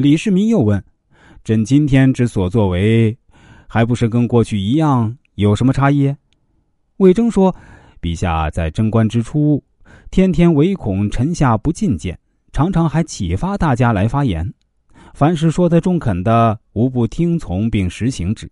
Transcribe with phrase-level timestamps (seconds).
[0.00, 0.82] 李世民又问
[1.44, 3.14] ：“朕今天之所作为，
[3.68, 5.14] 还不是跟过去一样？
[5.34, 6.14] 有什么差异？”
[6.96, 7.54] 魏征说
[8.00, 9.62] ：“陛下在贞观之初，
[10.10, 12.18] 天天唯恐臣下不进谏，
[12.52, 14.50] 常常还启发大家来发言。
[15.12, 18.50] 凡是说得中肯的，无不听从并实行之。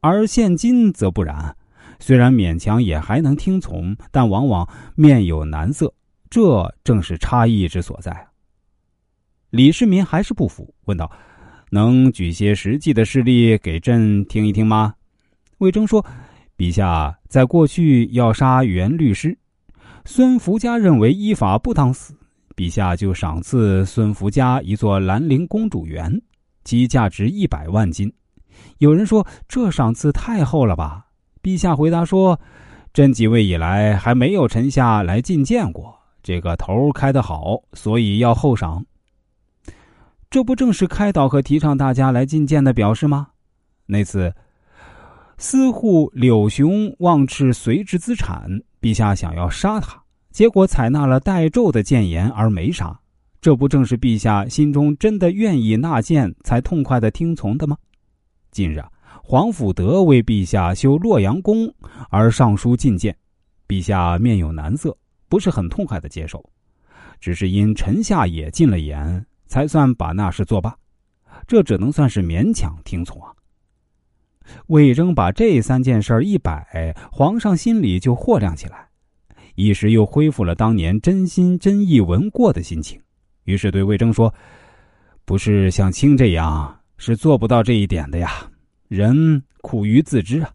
[0.00, 1.56] 而现今则不然，
[1.98, 5.90] 虽然勉强也还能听从，但往往面有难色。
[6.28, 8.14] 这正是差异之所在。”
[9.50, 11.10] 李世民还是不服，问道
[11.70, 14.94] ：“能举些实际的事例给朕听一听吗？”
[15.58, 16.04] 魏征说
[16.58, 19.38] ：“陛下在过去要杀元律师，
[20.04, 22.14] 孙福家认为依法不当死，
[22.56, 26.20] 陛下就赏赐孙福家一座兰陵公主园，
[26.64, 28.12] 其价值一百万金。
[28.78, 31.06] 有人说这赏赐太厚了吧？
[31.42, 32.38] 陛下回答说
[32.92, 38.84] ：‘朕即位以来还没有臣下来觐见过，这个头开得好，所以要厚赏。’”
[40.28, 43.28] 这不正是开导和提倡大家来觐见的表示吗？
[43.86, 44.34] 那次，
[45.38, 52.98] 司户柳雄妄斥随之资产，陛下想要杀他，结果采纳了代胄的谏言而没杀。
[53.40, 57.76] 这不正是陛下心中真的愿意纳谏，才痛快的听从的吗？
[58.50, 58.90] 近日啊，
[59.22, 61.72] 皇甫德为陛下修洛阳宫
[62.10, 63.16] 而上书觐见，
[63.68, 64.96] 陛下面有难色，
[65.28, 66.44] 不是很痛快的接受，
[67.20, 69.24] 只是因臣下也进了言。
[69.46, 70.76] 才算把那事作罢，
[71.46, 73.32] 这只能算是勉强听从啊。
[74.68, 78.88] 魏征把这三件事一摆，皇上心里就豁亮起来，
[79.56, 83.00] 一时又恢复了当年真心真意闻过的心情，
[83.44, 84.32] 于是对魏征说
[85.24, 88.30] ：“不是像卿这样，是做不到这一点的呀。
[88.86, 90.52] 人苦于自知啊，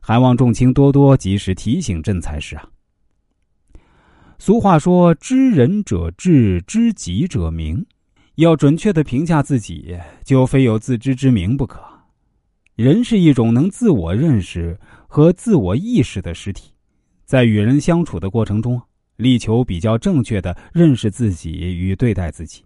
[0.00, 2.66] 还望众卿多多及时提醒朕才是啊。”
[4.40, 7.84] 俗话说：“知人者智，知己者明。”
[8.38, 11.82] 要准确的评价自己，就非有自知之明不可。
[12.76, 16.70] 人是一种能自我认识和自我意识的实体，
[17.24, 18.80] 在与人相处的过程中，
[19.16, 22.62] 力求比较正确的认识自己与对待自己，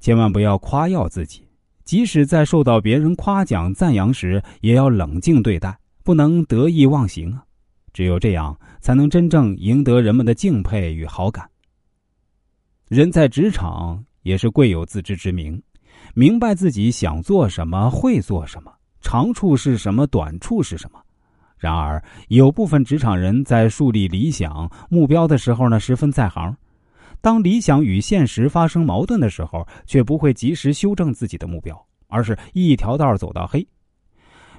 [0.00, 1.46] 千万不要夸耀自己。
[1.84, 7.44] 即使在受到别人夸奖赞扬时，也要冷静对待，不能得意忘形啊！
[7.92, 11.50] 只有这样，才能真正赢得人们的敬佩与好感。
[12.88, 14.06] 人在职场。
[14.28, 15.60] 也是贵有自知之明，
[16.12, 21.00] 明白自己想做什么，会做什么，长处是什么，短处是什么。
[21.56, 26.52] 然而，有部分职场人在树立理想目标的时候呢，十分在行；
[27.22, 31.74] 当理想与现实发生矛盾的时候，却不会及时修正自己的目标，
[32.08, 33.66] 而是一条道走到黑。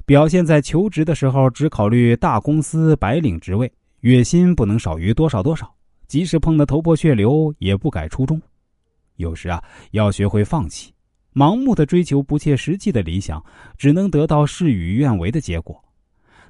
[0.03, 5.71] 表现在求职的时候，只考虑大公司白领职位，月薪不能少于多少多少，
[6.07, 8.41] 即使碰得头破血流，也不改初衷。
[9.19, 10.93] 有时啊，要学会放弃，
[11.33, 13.43] 盲目的追求不切实际的理想，
[13.77, 15.77] 只能得到事与愿违的结果。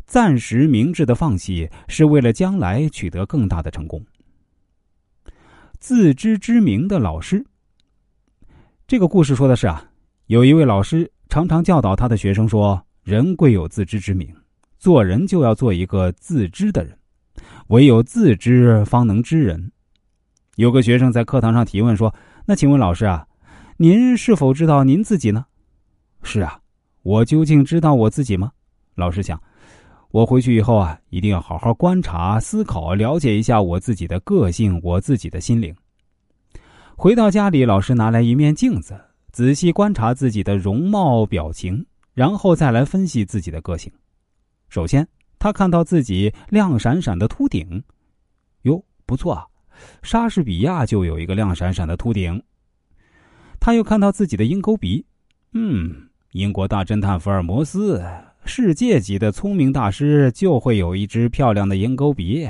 [0.06, 4.04] 暂时明智的放弃，是为了将来取得更大的成功。
[5.80, 7.44] 自知之明的老师，
[8.86, 9.84] 这个故事说的是啊，
[10.28, 14.32] 有一位老师常常教导他的学生说：“人贵有自知之明，
[14.78, 16.96] 做人就要做一个自知的人，
[17.70, 19.72] 唯有自知，方能知人。”
[20.58, 22.14] 有个学生在课堂上提问说。
[22.50, 23.28] 那请问老师啊，
[23.78, 25.46] 您是否知道您自己呢？
[26.24, 26.60] 是啊，
[27.04, 28.52] 我究竟知道我自己吗？
[28.96, 29.40] 老师想，
[30.10, 35.76] 我回去以后啊，一定要好好观察、思考、了解一下我自己的个性、我自己的心灵。
[36.96, 39.00] 回到家里，老师拿来一面镜子，
[39.32, 43.94] 仔细观察自己的容貌、表情，然后再来分析自己的个性。
[44.70, 45.08] 首先，
[45.38, 47.84] 他看到自己亮闪闪的秃顶，
[48.64, 49.46] 哟，不错啊。
[50.02, 52.42] 莎士比亚就有一个亮闪闪的秃顶。
[53.60, 55.06] 他又看到自己的鹰钩鼻，
[55.54, 58.04] 嗯，英国大侦探福尔摩斯，
[58.46, 62.50] 世界级的聪明大师就会有一只漂亮的鹰钩鼻。